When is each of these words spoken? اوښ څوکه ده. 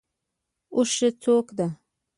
اوښ 0.75 0.91
څوکه 1.21 1.53
ده. 1.57 1.67